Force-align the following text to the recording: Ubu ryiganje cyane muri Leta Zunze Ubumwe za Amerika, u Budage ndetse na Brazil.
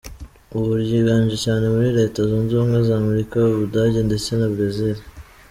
Ubu 0.55 0.71
ryiganje 0.83 1.35
cyane 1.45 1.65
muri 1.73 1.89
Leta 1.99 2.19
Zunze 2.29 2.51
Ubumwe 2.53 2.79
za 2.87 2.93
Amerika, 3.01 3.35
u 3.53 3.57
Budage 3.59 3.99
ndetse 4.09 4.29
na 4.39 4.47
Brazil. 4.55 4.97